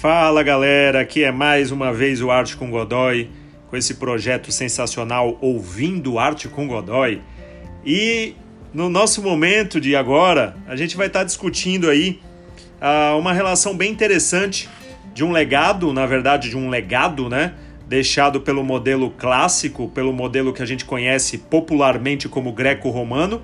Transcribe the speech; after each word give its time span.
Fala 0.00 0.42
galera, 0.42 1.00
aqui 1.00 1.24
é 1.24 1.32
mais 1.32 1.72
uma 1.72 1.90
vez 1.90 2.20
o 2.20 2.30
Arte 2.30 2.54
com 2.54 2.70
Godoy, 2.70 3.30
com 3.70 3.78
esse 3.78 3.94
projeto 3.94 4.52
sensacional 4.52 5.38
Ouvindo 5.40 6.18
Arte 6.18 6.48
com 6.48 6.68
Godoy. 6.68 7.22
E 7.82 8.34
no 8.74 8.90
nosso 8.90 9.22
momento 9.22 9.80
de 9.80 9.96
agora, 9.96 10.54
a 10.68 10.76
gente 10.76 10.98
vai 10.98 11.06
estar 11.06 11.24
discutindo 11.24 11.88
aí 11.88 12.20
uh, 12.78 13.18
uma 13.18 13.32
relação 13.32 13.74
bem 13.74 13.90
interessante 13.90 14.68
de 15.14 15.24
um 15.24 15.32
legado, 15.32 15.90
na 15.94 16.04
verdade, 16.04 16.50
de 16.50 16.58
um 16.58 16.68
legado, 16.68 17.30
né? 17.30 17.54
Deixado 17.88 18.42
pelo 18.42 18.62
modelo 18.62 19.08
clássico, 19.08 19.88
pelo 19.88 20.12
modelo 20.12 20.52
que 20.52 20.62
a 20.62 20.66
gente 20.66 20.84
conhece 20.84 21.38
popularmente 21.38 22.28
como 22.28 22.52
greco-romano, 22.52 23.40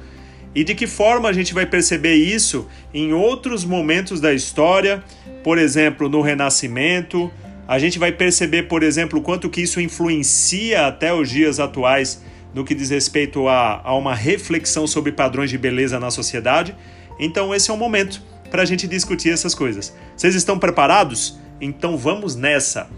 e 0.54 0.64
de 0.64 0.74
que 0.74 0.86
forma 0.86 1.28
a 1.28 1.32
gente 1.32 1.54
vai 1.54 1.66
perceber 1.66 2.14
isso 2.14 2.68
em 2.92 3.12
outros 3.12 3.64
momentos 3.64 4.20
da 4.20 4.32
história, 4.34 5.02
por 5.42 5.58
exemplo, 5.58 6.08
no 6.08 6.20
Renascimento. 6.20 7.30
A 7.66 7.78
gente 7.78 7.98
vai 7.98 8.12
perceber, 8.12 8.64
por 8.64 8.82
exemplo, 8.82 9.20
quanto 9.22 9.48
que 9.48 9.62
isso 9.62 9.80
influencia 9.80 10.86
até 10.86 11.12
os 11.14 11.30
dias 11.30 11.58
atuais 11.58 12.22
no 12.52 12.64
que 12.64 12.74
diz 12.74 12.90
respeito 12.90 13.48
a, 13.48 13.80
a 13.82 13.94
uma 13.94 14.14
reflexão 14.14 14.86
sobre 14.86 15.10
padrões 15.12 15.48
de 15.48 15.56
beleza 15.56 15.98
na 15.98 16.10
sociedade. 16.10 16.76
Então, 17.18 17.54
esse 17.54 17.70
é 17.70 17.74
o 17.74 17.76
momento 17.76 18.22
para 18.50 18.62
a 18.62 18.66
gente 18.66 18.86
discutir 18.86 19.30
essas 19.30 19.54
coisas. 19.54 19.94
Vocês 20.14 20.34
estão 20.34 20.58
preparados? 20.58 21.38
Então 21.58 21.96
vamos 21.96 22.36
nessa. 22.36 22.90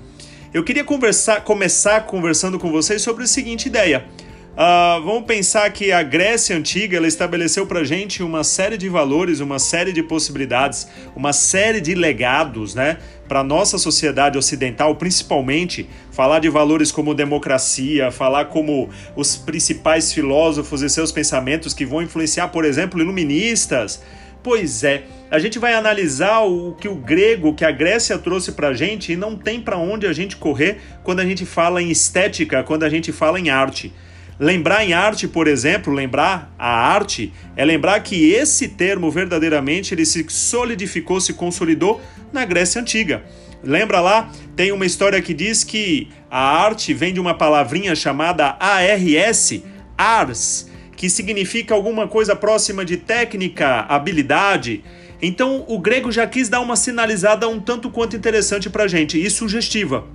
Eu 0.53 0.65
queria 0.65 0.83
conversar, 0.83 1.43
começar 1.43 2.01
conversando 2.07 2.59
com 2.59 2.73
vocês 2.73 3.03
sobre 3.03 3.25
a 3.25 3.27
seguinte 3.27 3.67
ideia. 3.67 4.05
Uh, 4.55 5.03
vamos 5.03 5.25
pensar 5.25 5.69
que 5.73 5.91
a 5.91 6.01
Grécia 6.01 6.57
Antiga 6.57 6.97
ela 6.97 7.09
estabeleceu 7.09 7.67
para 7.67 7.83
gente 7.83 8.23
uma 8.23 8.45
série 8.45 8.77
de 8.77 8.89
valores, 8.89 9.41
uma 9.41 9.59
série 9.59 9.93
de 9.93 10.01
possibilidades, 10.01 10.87
uma 11.17 11.33
série 11.33 11.81
de 11.81 11.93
legados, 11.93 12.73
né? 12.73 12.99
Para 13.27 13.43
nossa 13.43 13.79
sociedade 13.79 14.39
ocidental, 14.39 14.95
principalmente, 14.95 15.89
falar 16.13 16.39
de 16.39 16.49
valores 16.49 16.93
como 16.93 17.15
democracia, 17.15 18.13
falar 18.13 18.45
como 18.45 18.89
os 19.17 19.35
principais 19.35 20.13
filósofos 20.13 20.83
e 20.83 20.89
seus 20.89 21.11
pensamentos 21.11 21.75
que 21.75 21.85
vão 21.85 22.01
influenciar, 22.01 22.47
por 22.47 22.65
exemplo, 22.65 23.01
iluministas. 23.01 24.05
Pois 24.41 24.85
é, 24.85 25.03
a 25.33 25.41
gente 25.41 25.59
vai 25.59 25.75
analisar 25.75 26.43
o 26.43 26.77
que 26.79 26.87
o 26.87 26.95
grego, 26.95 27.55
que 27.55 27.65
a 27.65 27.73
Grécia 27.73 28.17
trouxe 28.19 28.53
para 28.53 28.69
a 28.69 28.75
gente 28.75 29.11
e 29.11 29.17
não 29.17 29.35
tem 29.37 29.61
para 29.61 29.79
onde 29.79 30.07
a 30.07 30.13
gente 30.13 30.37
correr 30.37 30.79
quando 31.03 31.19
a 31.19 31.27
gente 31.27 31.45
fala 31.45 31.83
em 31.83 31.91
estética, 31.91 32.63
quando 32.63 32.85
a 32.85 32.89
gente 32.89 33.11
fala 33.11 33.41
em 33.41 33.51
arte. 33.51 33.93
Lembrar 34.39 34.85
em 34.85 34.93
arte, 34.93 35.29
por 35.29 35.47
exemplo, 35.47 35.93
lembrar 35.93 36.53
a 36.59 36.69
arte, 36.69 37.33
é 37.57 37.65
lembrar 37.65 38.01
que 38.01 38.33
esse 38.33 38.69
termo 38.69 39.11
verdadeiramente 39.11 39.95
ele 39.95 40.05
se 40.05 40.25
solidificou, 40.29 41.21
se 41.21 41.35
consolidou 41.35 42.01
na 42.33 42.45
Grécia 42.45 42.81
Antiga. 42.81 43.25
Lembra 43.63 44.01
lá? 44.01 44.31
Tem 44.57 44.73
uma 44.73 44.85
história 44.85 45.23
que 45.23 45.33
diz 45.33 45.63
que 45.63 46.09
a 46.31 46.39
arte 46.39 46.93
vem 46.93 47.15
de 47.15 47.21
uma 47.21 47.35
palavrinha 47.35 47.95
chamada 47.95 48.57
ARS, 48.59 49.63
ars, 49.97 50.69
que 50.97 51.09
significa 51.09 51.75
alguma 51.75 52.09
coisa 52.09 52.35
próxima 52.35 52.85
de 52.85 52.97
técnica, 52.97 53.87
habilidade. 53.89 54.83
Então 55.23 55.65
o 55.69 55.79
grego 55.79 56.11
já 56.11 56.27
quis 56.27 56.49
dar 56.49 56.61
uma 56.61 56.77
sinalizada 56.77 57.49
um 57.49 57.61
tanto 57.61 57.89
quanto 57.89 58.17
interessante 58.17 58.69
para 58.69 58.89
gente 58.89 59.19
e 59.19 59.31
sugestiva 59.31 60.14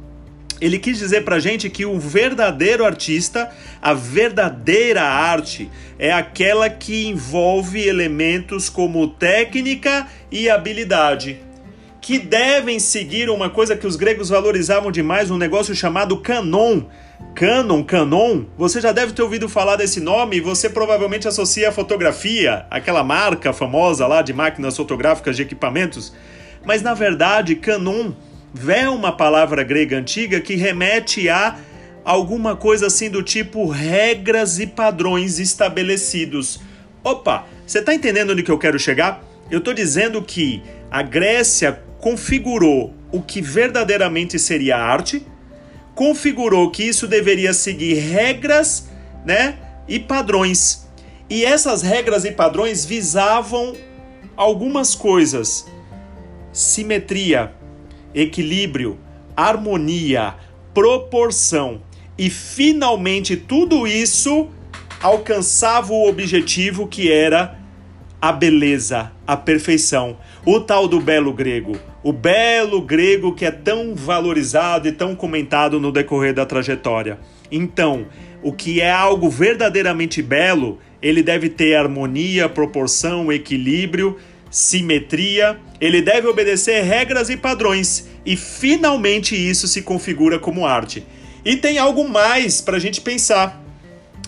ele 0.61 0.77
quis 0.77 0.97
dizer 0.97 1.23
pra 1.23 1.39
gente 1.39 1.69
que 1.69 1.85
o 1.85 1.99
verdadeiro 1.99 2.85
artista, 2.85 3.49
a 3.81 3.93
verdadeira 3.93 5.03
arte, 5.03 5.69
é 5.97 6.11
aquela 6.11 6.69
que 6.69 7.07
envolve 7.07 7.87
elementos 7.87 8.69
como 8.69 9.07
técnica 9.07 10.07
e 10.31 10.49
habilidade, 10.49 11.39
que 12.01 12.19
devem 12.19 12.79
seguir 12.79 13.29
uma 13.29 13.49
coisa 13.49 13.75
que 13.75 13.87
os 13.87 13.95
gregos 13.95 14.29
valorizavam 14.29 14.91
demais, 14.91 15.31
um 15.31 15.37
negócio 15.37 15.73
chamado 15.73 16.17
canon. 16.17 16.83
Canon, 17.35 17.83
canon, 17.83 18.45
você 18.57 18.79
já 18.79 18.91
deve 18.91 19.13
ter 19.13 19.21
ouvido 19.21 19.49
falar 19.49 19.75
desse 19.75 19.99
nome 19.99 20.37
e 20.37 20.41
você 20.41 20.69
provavelmente 20.69 21.27
associa 21.27 21.69
a 21.69 21.71
fotografia, 21.71 22.65
aquela 22.71 23.03
marca 23.03 23.51
famosa 23.51 24.07
lá 24.07 24.21
de 24.21 24.33
máquinas 24.33 24.75
fotográficas 24.75 25.35
de 25.35 25.43
equipamentos. 25.43 26.13
Mas 26.65 26.81
na 26.81 26.93
verdade, 26.93 27.55
canon 27.55 28.13
vem 28.53 28.87
uma 28.87 29.11
palavra 29.11 29.63
grega 29.63 29.97
antiga 29.97 30.39
que 30.39 30.55
remete 30.55 31.29
a 31.29 31.57
alguma 32.03 32.55
coisa 32.55 32.87
assim 32.87 33.09
do 33.09 33.21
tipo 33.21 33.67
regras 33.67 34.59
e 34.59 34.67
padrões 34.67 35.39
estabelecidos. 35.39 36.59
Opa, 37.03 37.45
você 37.65 37.79
está 37.79 37.93
entendendo 37.93 38.31
onde 38.31 38.43
que 38.43 38.51
eu 38.51 38.57
quero 38.57 38.79
chegar? 38.79 39.23
Eu 39.49 39.59
estou 39.59 39.73
dizendo 39.73 40.21
que 40.21 40.63
a 40.89 41.01
Grécia 41.01 41.81
configurou 41.99 42.93
o 43.11 43.21
que 43.21 43.41
verdadeiramente 43.41 44.39
seria 44.39 44.77
arte, 44.77 45.25
configurou 45.95 46.71
que 46.71 46.83
isso 46.83 47.07
deveria 47.07 47.53
seguir 47.53 47.95
regras, 47.95 48.87
né, 49.25 49.57
e 49.87 49.99
padrões. 49.99 50.87
E 51.29 51.45
essas 51.45 51.81
regras 51.81 52.25
e 52.25 52.31
padrões 52.31 52.85
visavam 52.85 53.75
algumas 54.35 54.95
coisas: 54.95 55.67
simetria, 56.51 57.53
equilíbrio, 58.13 58.97
harmonia, 59.35 60.35
proporção. 60.73 61.81
E 62.17 62.29
finalmente 62.29 63.37
tudo 63.37 63.87
isso 63.87 64.49
alcançava 65.01 65.93
o 65.93 66.07
objetivo 66.07 66.87
que 66.87 67.11
era 67.11 67.57
a 68.21 68.31
beleza, 68.31 69.11
a 69.25 69.37
perfeição. 69.37 70.17
O 70.45 70.59
tal 70.59 70.87
do 70.87 70.99
belo 70.99 71.33
grego. 71.33 71.77
O 72.03 72.11
belo 72.11 72.81
grego 72.81 73.33
que 73.33 73.45
é 73.45 73.51
tão 73.51 73.95
valorizado 73.95 74.87
e 74.87 74.91
tão 74.91 75.15
comentado 75.15 75.79
no 75.79 75.91
decorrer 75.91 76.33
da 76.33 76.45
trajetória. 76.45 77.19
Então, 77.51 78.07
o 78.41 78.51
que 78.51 78.81
é 78.81 78.91
algo 78.91 79.29
verdadeiramente 79.29 80.21
belo, 80.21 80.79
ele 81.01 81.23
deve 81.23 81.49
ter 81.49 81.75
harmonia, 81.75 82.49
proporção, 82.49 83.31
equilíbrio 83.31 84.17
simetria, 84.49 85.59
ele 85.79 86.01
deve 86.01 86.27
obedecer 86.27 86.83
regras 86.83 87.29
e 87.29 87.37
padrões, 87.37 88.07
e 88.25 88.35
finalmente 88.35 89.35
isso 89.35 89.67
se 89.67 89.81
configura 89.81 90.39
como 90.39 90.65
arte. 90.65 91.05
E 91.45 91.55
tem 91.55 91.77
algo 91.77 92.07
mais 92.07 92.61
para 92.61 92.77
a 92.77 92.79
gente 92.79 93.01
pensar. 93.01 93.63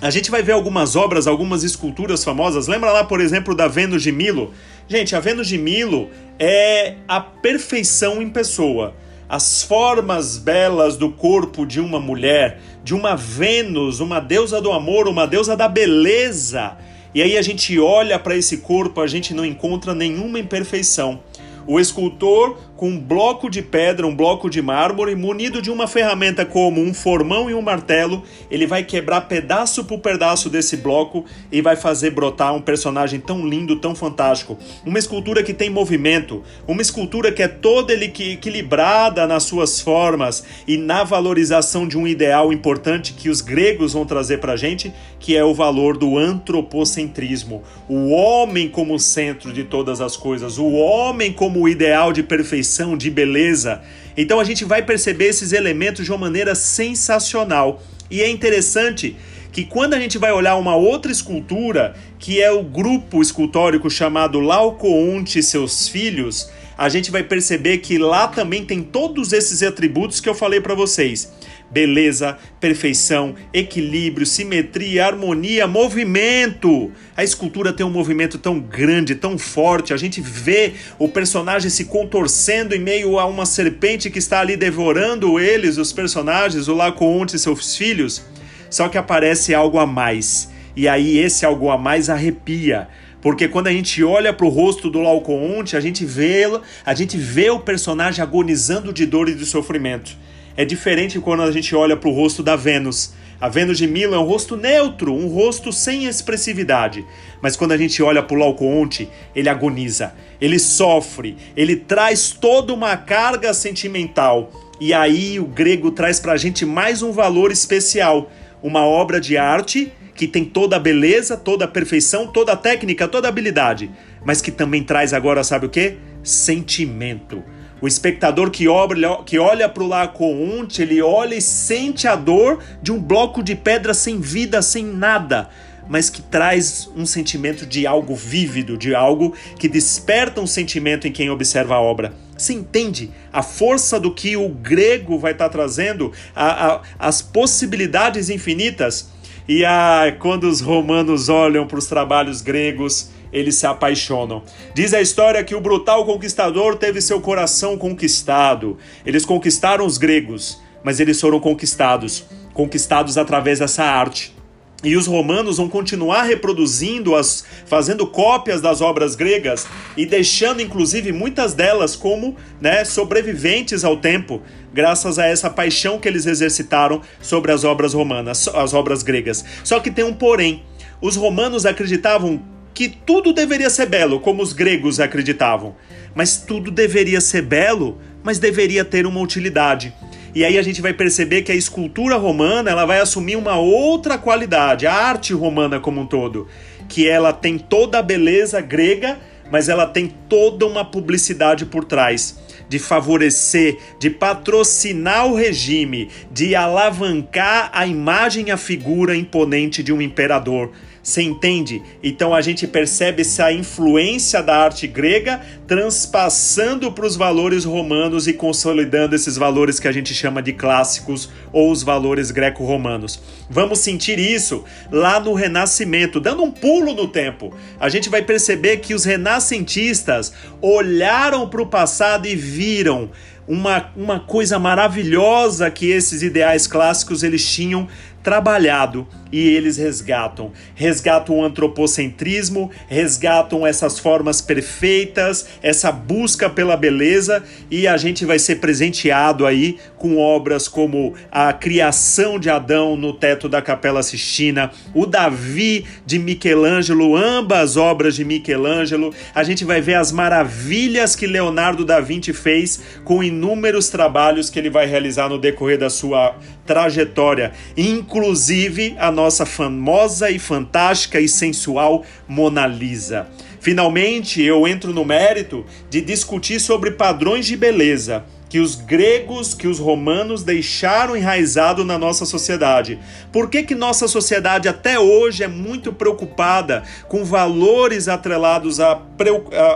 A 0.02 0.10
gente 0.10 0.32
vai 0.32 0.42
ver 0.42 0.54
algumas 0.54 0.96
obras, 0.96 1.28
algumas 1.28 1.64
esculturas 1.64 2.24
famosas. 2.24 2.68
Lembra 2.68 2.92
lá, 2.92 3.04
por 3.04 3.22
exemplo, 3.22 3.54
da 3.54 3.68
Vênus 3.68 4.02
de 4.02 4.12
Milo? 4.12 4.54
Gente, 4.88 5.16
a 5.16 5.20
Vênus 5.20 5.48
de 5.48 5.58
Milo 5.58 6.10
é 6.40 6.96
a 7.08 7.20
perfeição 7.20 8.22
em 8.22 8.30
pessoa. 8.30 8.96
As 9.30 9.62
formas 9.62 10.38
belas 10.38 10.98
do 10.98 11.12
corpo 11.12 11.66
de 11.66 11.80
uma 11.80 12.00
mulher, 12.00 12.60
de 12.84 12.96
uma 12.96 13.16
Vênus, 13.16 14.00
uma 14.00 14.20
deusa 14.20 14.60
do 14.60 14.72
amor, 14.72 15.08
uma 15.08 15.28
deusa 15.28 15.56
da 15.56 15.68
beleza 15.68 16.78
e 17.14 17.22
aí 17.22 17.38
a 17.38 17.42
gente 17.42 17.78
olha 17.80 18.18
para 18.18 18.36
esse 18.36 18.58
corpo, 18.58 19.02
a 19.02 19.08
gente 19.08 19.34
não 19.34 19.46
encontra 19.46 19.94
nenhuma 19.94 20.40
imperfeição. 20.40 21.20
O 21.68 21.80
escultor, 21.80 22.58
com 22.82 22.90
um 22.90 23.00
bloco 23.00 23.48
de 23.48 23.62
pedra, 23.62 24.08
um 24.08 24.16
bloco 24.16 24.50
de 24.50 24.60
mármore, 24.60 25.16
munido 25.16 25.62
de 25.62 25.70
uma 25.70 25.86
ferramenta 25.86 26.44
como 26.44 26.82
um 26.82 26.96
formão 26.96 27.48
e 27.48 27.54
um 27.54 27.62
martelo, 27.62 28.24
ele 28.50 28.66
vai 28.66 28.84
quebrar 28.84 29.22
pedaço 29.22 29.84
por 29.84 30.00
pedaço 30.00 30.50
desse 30.50 30.78
bloco 30.78 31.24
e 31.52 31.62
vai 31.62 31.76
fazer 31.76 32.10
brotar 32.10 32.56
um 32.56 32.60
personagem 32.60 33.20
tão 33.20 33.48
lindo, 33.48 33.76
tão 33.76 33.94
fantástico. 33.94 34.58
Uma 34.84 34.98
escultura 34.98 35.44
que 35.44 35.54
tem 35.54 35.70
movimento, 35.70 36.42
uma 36.68 36.82
escultura 36.82 37.32
que 37.32 37.44
é 37.44 37.48
toda 37.48 37.94
equilibrada 37.94 39.28
nas 39.28 39.44
suas 39.44 39.80
formas 39.80 40.44
e 40.68 40.76
na 40.76 41.04
valorização 41.04 41.88
de 41.88 42.00
um 42.00 42.08
ideal 42.08 42.52
importante 42.52 43.14
que 43.14 43.30
os 43.30 43.42
gregos 43.42 43.94
vão 43.94 44.08
trazer 44.08 44.40
para 44.40 44.54
a 44.54 44.58
gente, 44.58 44.92
que 45.20 45.38
é 45.38 45.44
o 45.44 45.54
valor 45.54 45.96
do 45.96 46.18
antropocentrismo. 46.18 47.62
O 47.88 48.10
homem 48.10 48.68
como 48.68 48.98
centro 48.98 49.54
de 49.54 49.66
todas 49.66 50.02
as 50.02 50.18
coisas, 50.18 50.58
o 50.58 50.72
homem 50.72 51.32
como 51.32 51.70
ideal 51.70 52.12
de 52.12 52.24
perfeição, 52.24 52.71
de 52.98 53.10
beleza. 53.10 53.82
Então 54.16 54.40
a 54.40 54.44
gente 54.44 54.66
vai 54.66 54.82
perceber 54.82 55.26
esses 55.26 55.52
elementos 55.52 56.06
de 56.06 56.12
uma 56.12 56.18
maneira 56.18 56.56
sensacional. 56.56 57.82
E 58.10 58.22
é 58.22 58.30
interessante 58.30 59.16
que 59.52 59.66
quando 59.66 59.94
a 59.94 60.00
gente 60.00 60.18
vai 60.18 60.32
olhar 60.32 60.56
uma 60.56 60.76
outra 60.76 61.12
escultura, 61.12 61.96
que 62.18 62.42
é 62.42 62.52
o 62.52 62.64
grupo 62.64 63.22
escultórico 63.22 63.90
chamado 63.90 64.40
Laocoonte 64.40 65.40
e 65.40 65.44
seus 65.44 65.88
filhos, 65.88 66.50
a 66.78 66.88
gente 66.90 67.12
vai 67.12 67.24
perceber 67.24 67.80
que 67.80 67.98
lá 67.98 68.28
também 68.28 68.66
tem 68.66 68.82
todos 68.82 69.34
esses 69.34 69.62
atributos 69.62 70.20
que 70.20 70.30
eu 70.30 70.34
falei 70.34 70.62
para 70.62 70.74
vocês 70.74 71.32
beleza, 71.72 72.38
perfeição, 72.60 73.34
equilíbrio, 73.54 74.26
simetria, 74.26 75.06
harmonia, 75.06 75.66
movimento. 75.66 76.92
A 77.16 77.24
escultura 77.24 77.72
tem 77.72 77.86
um 77.86 77.90
movimento 77.90 78.38
tão 78.38 78.60
grande, 78.60 79.16
tão 79.16 79.38
forte. 79.38 79.94
A 79.94 79.98
gente 79.98 80.20
vê 80.20 80.74
o 81.00 81.08
personagem 81.08 81.70
se 81.70 81.86
contorcendo 81.86 82.76
em 82.76 82.80
meio 82.80 83.18
a 83.18 83.26
uma 83.26 83.46
serpente 83.46 84.10
que 84.10 84.20
está 84.20 84.42
ali 84.42 84.58
devorando 84.58 85.40
eles, 85.40 85.78
os 85.78 85.94
personagens, 85.94 86.68
o 86.68 86.76
Laocoonte 86.76 87.36
e 87.36 87.40
seus 87.40 87.76
filhos. 87.76 88.24
Só 88.70 88.90
que 88.90 88.98
aparece 88.98 89.54
algo 89.54 89.80
a 89.80 89.86
mais. 89.86 90.50
E 90.76 90.88
aí 90.88 91.18
esse 91.18 91.46
algo 91.46 91.70
a 91.70 91.78
mais 91.78 92.10
arrepia 92.10 92.88
Porque 93.22 93.48
quando 93.50 93.68
a 93.68 93.72
gente 93.72 94.02
olha 94.04 94.32
para 94.32 94.46
o 94.46 94.50
rosto 94.50 94.90
do 94.90 95.02
Laocoonte, 95.02 95.76
a 95.76 95.82
gente 95.82 96.06
vê 96.06 96.44
a 96.86 96.94
gente 96.94 97.18
vê 97.18 97.50
o 97.50 97.60
personagem 97.60 98.22
agonizando 98.24 98.92
de 98.94 99.06
dor 99.06 99.30
e 99.30 99.36
de 99.36 99.46
sofrimento. 99.46 100.18
É 100.56 100.66
diferente 100.66 101.20
quando 101.20 101.44
a 101.44 101.52
gente 101.52 101.76
olha 101.76 101.96
para 101.96 102.10
o 102.10 102.14
rosto 102.14 102.44
da 102.44 102.56
Vênus. 102.56 103.14
A 103.40 103.50
Vênus 103.50 103.78
de 103.78 103.88
Milo 103.88 104.14
é 104.14 104.20
um 104.20 104.26
rosto 104.26 104.56
neutro, 104.56 105.14
um 105.14 105.28
rosto 105.28 105.72
sem 105.74 106.06
expressividade. 106.06 107.06
Mas 107.42 107.56
quando 107.56 107.72
a 107.72 107.78
gente 107.78 108.04
olha 108.04 108.22
para 108.22 108.36
o 108.36 108.40
Laocoonte, 108.40 109.10
ele 109.36 109.50
agoniza, 109.50 110.14
ele 110.40 110.60
sofre, 110.60 111.36
ele 111.58 111.76
traz 111.76 112.32
toda 112.32 112.74
uma 112.74 112.96
carga 112.96 113.54
sentimental. 113.54 114.52
E 114.80 114.94
aí 114.94 115.40
o 115.40 115.46
grego 115.46 115.90
traz 115.92 116.20
para 116.20 116.34
a 116.34 116.38
gente 116.38 116.66
mais 116.66 117.02
um 117.02 117.12
valor 117.12 117.52
especial, 117.52 118.30
uma 118.62 118.86
obra 118.86 119.20
de 119.20 119.38
arte 119.38 119.92
que 120.14 120.28
tem 120.28 120.46
toda 120.46 120.76
a 120.76 120.80
beleza, 120.80 121.36
toda 121.36 121.66
a 121.66 121.68
perfeição, 121.68 122.28
toda 122.28 122.52
a 122.52 122.58
técnica, 122.58 123.08
toda 123.08 123.28
a 123.28 123.30
habilidade, 123.30 123.90
mas 124.24 124.40
que 124.40 124.52
também 124.52 124.84
traz 124.84 125.14
agora, 125.14 125.44
sabe 125.44 125.66
o 125.66 125.70
que? 125.70 125.98
Sentimento. 126.22 127.44
O 127.82 127.88
espectador 127.88 128.52
que, 128.52 128.68
olha, 128.68 129.18
que 129.26 129.40
olha 129.40 129.68
para 129.68 129.82
o 129.82 129.88
Laocoonte, 129.88 130.84
ele 130.84 131.02
olha 131.02 131.34
e 131.34 131.42
sente 131.42 132.08
a 132.08 132.16
dor 132.16 132.60
de 132.82 132.92
um 132.92 133.02
bloco 133.02 133.42
de 133.42 133.56
pedra 133.56 133.92
sem 133.94 134.22
vida, 134.22 134.62
sem 134.62 134.86
nada, 134.86 135.50
mas 135.90 136.08
que 136.08 136.22
traz 136.22 136.88
um 136.96 137.08
sentimento 137.08 137.66
de 137.66 137.88
algo 137.88 138.16
vívido, 138.16 138.78
de 138.78 138.94
algo 138.94 139.34
que 139.58 139.68
desperta 139.68 140.40
um 140.40 140.46
sentimento 140.46 141.08
em 141.08 141.12
quem 141.12 141.32
observa 141.32 141.76
a 141.76 141.82
obra. 141.82 142.14
Você 142.38 142.54
entende 142.54 143.10
a 143.34 143.42
força 143.42 144.00
do 144.00 144.14
que 144.14 144.38
o 144.38 144.48
grego 144.50 145.18
vai 145.18 145.32
estar 145.32 145.46
tá 145.46 145.52
trazendo, 145.52 146.12
a, 146.36 146.74
a, 146.76 146.82
as 147.00 147.22
possibilidades 147.22 148.30
infinitas? 148.30 149.10
E 149.48 149.66
a, 149.66 150.16
quando 150.20 150.44
os 150.44 150.62
romanos 150.62 151.30
olham 151.30 151.66
para 151.66 151.80
os 151.80 151.88
trabalhos 151.88 152.42
gregos, 152.42 153.10
eles 153.32 153.56
se 153.56 153.66
apaixonam. 153.66 154.44
Diz 154.74 154.94
a 154.94 155.02
história 155.02 155.44
que 155.44 155.56
o 155.56 155.62
brutal 155.62 156.06
conquistador 156.06 156.76
teve 156.76 157.02
seu 157.02 157.22
coração 157.22 157.78
conquistado. 157.78 158.78
Eles 159.06 159.26
conquistaram 159.26 159.86
os 159.86 159.98
gregos, 159.98 160.62
mas 160.84 161.00
eles 161.00 161.20
foram 161.20 161.40
conquistados 161.40 162.26
conquistados 162.54 163.18
através 163.18 163.60
dessa 163.60 163.84
arte. 163.84 164.36
E 164.84 164.98
os 164.98 165.06
romanos 165.06 165.58
vão 165.58 165.70
continuar 165.70 166.24
reproduzindo, 166.24 167.16
as, 167.16 167.46
fazendo 167.68 168.08
cópias 168.08 168.62
das 168.62 168.82
obras 168.82 169.14
gregas 169.16 169.68
e 169.96 170.08
deixando, 170.08 170.60
inclusive, 170.60 171.12
muitas 171.12 171.54
delas 171.54 171.96
como 171.96 172.36
né, 172.60 172.84
sobreviventes 172.84 173.84
ao 173.84 173.98
tempo, 173.98 174.42
graças 174.74 175.20
a 175.20 175.28
essa 175.28 175.52
paixão 175.52 176.00
que 176.00 176.08
eles 176.08 176.26
exercitaram 176.26 177.02
sobre 177.22 177.52
as 177.52 177.64
obras 177.64 177.94
romanas, 177.94 178.48
as 178.48 178.74
obras 178.74 179.04
gregas. 179.04 179.46
Só 179.64 179.80
que 179.80 179.92
tem 179.92 180.04
um 180.04 180.14
porém. 180.14 180.64
Os 181.00 181.16
romanos 181.16 181.66
acreditavam 181.66 182.42
que 182.74 182.90
tudo 182.90 183.34
deveria 183.34 183.70
ser 183.70 183.88
belo, 183.88 184.20
como 184.20 184.42
os 184.42 184.54
gregos 184.54 185.00
acreditavam. 185.00 185.76
Mas 186.16 186.38
tudo 186.38 186.72
deveria 186.72 187.22
ser 187.22 187.42
belo, 187.42 188.00
mas 188.24 188.40
deveria 188.40 188.86
ter 188.86 189.06
uma 189.06 189.20
utilidade. 189.20 189.94
E 190.34 190.46
aí 190.46 190.58
a 190.58 190.62
gente 190.62 190.82
vai 190.82 190.94
perceber 190.94 191.42
que 191.42 191.52
a 191.52 191.56
escultura 191.56 192.16
romana 192.16 192.72
ela 192.72 192.86
vai 192.86 193.00
assumir 193.00 193.36
uma 193.36 193.58
outra 193.58 194.18
qualidade, 194.18 194.88
a 194.88 194.94
arte 194.94 195.34
romana 195.34 195.80
como 195.80 196.02
um 196.02 196.06
todo, 196.06 196.48
que 196.88 197.08
ela 197.08 197.34
tem 197.34 197.58
toda 197.58 198.00
a 198.00 198.02
beleza 198.02 198.62
grega, 198.62 199.20
mas 199.52 199.68
ela 199.68 199.86
tem 199.86 200.08
toda 200.30 200.66
uma 200.66 200.86
publicidade 200.86 201.66
por 201.66 201.84
trás 201.84 202.40
de 202.72 202.80
favorecer, 202.80 203.78
de 204.00 204.10
patrocinar 204.10 205.28
o 205.28 205.36
regime, 205.36 206.08
de 206.32 206.56
alavancar 206.56 207.70
a 207.74 207.86
imagem 207.86 208.50
a 208.50 208.56
figura 208.56 209.14
imponente 209.14 209.84
de 209.84 209.92
um 209.92 210.02
imperador. 210.02 210.72
Você 211.04 211.24
entende? 211.24 211.82
Então 212.04 212.34
a 212.34 212.42
gente 212.42 212.68
percebe 212.68 213.22
essa 213.22 213.52
influência 213.52 214.42
da 214.44 214.56
arte 214.56 214.86
grega 214.86 215.42
transpassando 215.68 216.92
para 216.92 217.06
os 217.06 217.16
valores 217.16 217.66
romanos 217.66 218.28
e 218.28 218.34
consolidando 218.34 219.16
esses 219.16 219.36
valores 219.36 219.80
que 219.80 219.88
a 219.88 219.92
gente 219.92 220.14
chama 220.14 220.42
de 220.42 220.54
clássicos 220.54 221.30
ou 221.52 221.72
os 221.72 221.82
valores 221.82 222.30
greco-romanos. 222.30 223.20
Vamos 223.50 223.80
sentir 223.80 224.20
isso 224.20 224.64
lá 224.92 225.20
no 225.20 225.34
Renascimento, 225.34 226.20
dando 226.20 226.44
um 226.44 226.52
pulo 226.52 226.94
no 226.94 227.08
tempo. 227.08 227.52
A 227.80 227.90
gente 227.90 228.08
vai 228.08 228.22
perceber 228.22 228.78
que 228.78 228.94
os 228.94 229.04
renascentistas 229.04 230.34
olharam 230.62 231.50
para 231.50 231.62
o 231.62 231.68
passado 231.68 232.28
e 232.28 232.36
viram 232.36 233.10
uma, 233.48 233.92
uma 233.96 234.20
coisa 234.20 234.58
maravilhosa 234.60 235.70
que 235.70 235.90
esses 235.90 236.22
ideais 236.22 236.68
clássicos 236.68 237.24
eles 237.24 237.46
tinham 237.46 237.88
trabalhado 238.24 239.08
e 239.32 239.40
eles 239.50 239.78
resgatam. 239.78 240.52
Resgatam 240.76 241.40
o 241.40 241.44
antropocentrismo, 241.44 242.70
resgatam 242.88 243.66
essas 243.66 243.98
formas 243.98 244.42
perfeitas, 244.42 245.48
essa 245.64 245.92
busca 245.92 246.50
pela 246.50 246.76
beleza 246.76 247.44
e 247.70 247.88
a 247.88 247.96
gente 247.98 248.26
vai 248.26 248.38
ser 248.38 248.58
presenteado 248.58 249.46
aí 249.46 249.78
com 249.98 250.18
obras 250.18 250.68
como 250.68 251.14
a 251.32 251.54
criação 251.54 252.38
de 252.38 252.50
Adão 252.50 252.98
no 252.98 253.14
teto 253.14 253.48
da 253.48 253.62
Capela 253.62 254.04
Sistina, 254.04 254.72
o 254.94 255.06
Davi 255.06 255.86
de 256.06 256.20
Michelangelo, 256.20 257.16
ambas 257.16 257.78
obras 257.78 258.16
de 258.16 258.26
Michelangelo. 258.26 259.14
A 259.34 259.44
gente 259.44 259.64
vai 259.64 259.80
ver 259.80 259.96
as 259.96 260.12
maravilhas 260.12 261.16
que 261.16 261.26
Leonardo 261.26 261.86
da 261.86 262.00
Vinci 262.00 262.34
fez 262.34 262.82
com 263.04 263.24
inúmeros 263.32 263.90
trabalhos 263.90 264.50
que 264.50 264.60
ele 264.60 264.70
vai 264.70 264.86
realizar 264.86 265.30
no 265.30 265.40
decorrer 265.40 265.80
da 265.80 265.90
sua 265.90 266.36
trajetória, 266.66 267.54
inclusive 267.76 268.96
a 269.00 269.10
nossa 269.10 269.46
famosa 269.46 270.30
e 270.30 270.38
fantástica 270.38 271.20
e 271.20 271.28
sensual 271.28 272.04
Mona 272.28 272.68
Lisa. 272.68 273.28
Finalmente, 273.60 274.42
eu 274.42 274.68
entro 274.68 274.94
no 274.94 275.06
mérito 275.06 275.66
de 275.90 276.02
discutir 276.02 276.60
sobre 276.60 276.92
padrões 276.92 277.46
de 277.46 277.56
beleza 277.56 278.26
que 278.52 278.60
os 278.60 278.76
gregos, 278.76 279.54
que 279.54 279.66
os 279.66 279.80
romanos 279.80 280.44
deixaram 280.44 281.16
enraizado 281.16 281.86
na 281.86 281.98
nossa 281.98 282.26
sociedade. 282.26 283.00
Por 283.32 283.50
que, 283.50 283.64
que 283.64 283.74
nossa 283.74 284.10
sociedade 284.10 284.68
até 284.68 285.00
hoje 285.00 285.42
é 285.42 285.48
muito 285.48 285.94
preocupada 285.94 286.84
com 287.08 287.24
valores 287.24 288.10
atrelados 288.10 288.82
a, 288.82 289.02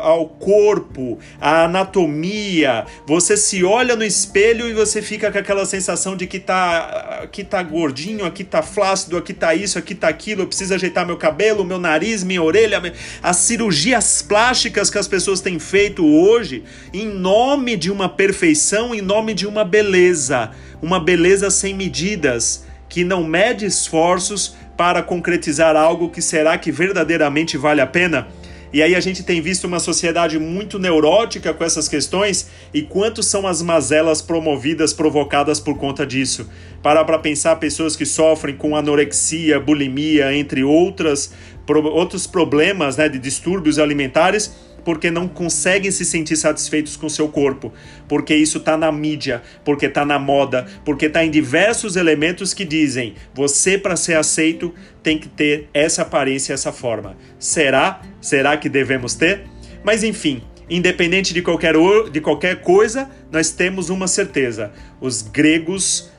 ao 0.01 0.27
corpo, 0.27 1.18
à 1.39 1.63
anatomia? 1.63 2.86
Você 3.07 3.38
se 3.38 3.63
olha 3.63 3.95
no 3.95 4.04
espelho 4.04 4.68
e 4.68 4.74
você 4.74 5.01
fica 5.01 5.31
com 5.31 5.38
aquela 5.38 5.66
sensação 5.66 6.18
de 6.18 6.28
que 6.28 6.38
tá, 6.38 7.21
aqui 7.24 7.45
tá 7.45 7.63
gordinho, 7.63 8.25
aqui 8.25 8.44
tá 8.44 8.62
flácido, 8.62 9.16
aqui 9.16 9.33
tá 9.33 9.56
isso, 9.56 9.80
aqui 9.80 9.95
tá 9.95 10.10
aquilo, 10.10 10.42
eu 10.42 10.48
preciso 10.48 10.74
ajeitar 10.74 11.06
meu 11.06 11.16
cabelo, 11.16 11.63
meu 11.63 11.80
nariz, 11.80 12.25
minha 12.25 12.44
orelha, 12.44 12.92
as 13.24 13.38
cirurgias 13.38 14.21
plásticas 14.21 14.90
que 14.90 14.97
as 14.97 15.07
pessoas 15.07 15.40
têm 15.40 15.59
feito 15.59 16.06
hoje 16.06 16.66
em 16.94 17.07
nome 17.07 17.78
de 17.78 17.90
uma 17.90 18.09
perfeição 18.09 18.65
perfeição 18.66 18.95
em 18.95 19.02
nome 19.02 19.36
de 19.36 19.45
uma 19.45 19.64
beleza, 19.64 20.50
uma 20.81 21.00
beleza 21.00 21.52
sem 21.52 21.74
medidas, 21.74 22.66
que 22.90 23.04
não 23.04 23.24
mede 23.24 23.64
esforços 23.66 24.56
para 24.76 25.04
concretizar 25.04 25.76
algo 25.76 26.10
que 26.10 26.22
será 26.22 26.57
que 26.57 26.72
verdadeiramente 26.72 27.57
vale 27.57 27.80
a 27.80 27.86
pena? 27.86 28.28
E 28.74 28.81
aí 28.81 28.95
a 28.95 29.00
gente 29.00 29.24
tem 29.24 29.40
visto 29.40 29.66
uma 29.66 29.80
sociedade 29.80 30.40
muito 30.40 30.80
neurótica 30.80 31.54
com 31.54 31.64
essas 31.64 31.88
questões 31.88 32.50
e 32.74 32.81
quantos 32.81 33.28
são 33.28 33.45
as 33.45 33.62
mazelas 33.62 34.22
promovidas, 34.22 34.94
provocadas 34.94 35.60
por 35.60 35.78
conta 35.78 36.06
disso. 36.06 36.50
Parar 36.81 37.06
para 37.06 37.19
pensar 37.19 37.56
pessoas 37.57 37.95
que 37.95 38.06
sofrem 38.06 38.57
com 38.57 38.76
anorexia, 38.76 39.60
bulimia, 39.60 40.36
entre 40.36 40.64
outras, 40.64 41.31
pro, 41.68 41.86
outros 41.86 42.26
problemas 42.26 42.98
né, 42.98 43.07
de 43.07 43.19
distúrbios 43.19 43.78
alimentares 43.78 44.52
porque 44.85 45.09
não 45.11 45.27
conseguem 45.27 45.92
se 45.92 46.06
sentir 46.06 46.37
satisfeitos 46.37 46.95
com 46.95 47.09
seu 47.09 47.27
corpo, 47.27 47.73
porque 48.07 48.35
isso 48.35 48.59
está 48.59 48.77
na 48.77 48.92
mídia, 48.92 49.42
porque 49.65 49.87
está 49.87 50.06
na 50.06 50.19
moda, 50.19 50.68
porque 50.85 51.07
está 51.07 51.25
em 51.25 51.31
diversos 51.31 51.95
elementos 51.95 52.54
que 52.54 52.63
dizem 52.63 53.15
você 53.33 53.77
para 53.77 53.95
ser 53.95 54.15
aceito 54.15 54.73
tem 55.01 55.18
que 55.18 55.27
ter 55.27 55.68
essa 55.73 56.04
aparência, 56.04 56.54
essa 56.54 56.71
forma. 56.71 57.18
Será? 57.39 58.01
Será 58.21 58.56
que 58.56 58.69
devemos 58.69 59.15
ter? 59.15 59.44
Mas 59.83 60.04
enfim, 60.04 60.42
independente 60.69 61.33
de 61.33 61.42
qualquer, 61.42 61.73
de 62.11 62.21
qualquer 62.21 62.61
coisa, 62.61 63.09
nós 63.31 63.51
temos 63.51 63.89
uma 63.89 64.07
certeza: 64.07 64.71
os 65.01 65.21
gregos 65.23 66.11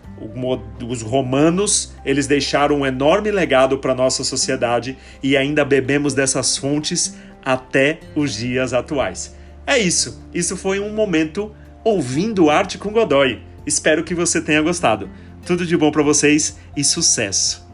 os 0.88 1.02
romanos, 1.02 1.94
eles 2.04 2.26
deixaram 2.26 2.80
um 2.80 2.86
enorme 2.86 3.30
legado 3.30 3.78
para 3.78 3.92
a 3.92 3.94
nossa 3.94 4.24
sociedade 4.24 4.96
e 5.22 5.36
ainda 5.36 5.64
bebemos 5.64 6.14
dessas 6.14 6.56
fontes 6.56 7.14
até 7.46 8.00
os 8.16 8.34
dias 8.34 8.72
atuais. 8.72 9.36
É 9.64 9.78
isso. 9.78 10.20
Isso 10.34 10.56
foi 10.56 10.80
um 10.80 10.92
momento 10.92 11.54
ouvindo 11.84 12.50
arte 12.50 12.76
com 12.76 12.92
Godoy. 12.92 13.40
Espero 13.64 14.02
que 14.02 14.14
você 14.14 14.40
tenha 14.40 14.60
gostado. 14.60 15.08
Tudo 15.46 15.64
de 15.64 15.76
bom 15.76 15.92
para 15.92 16.02
vocês 16.02 16.58
e 16.76 16.82
sucesso! 16.82 17.65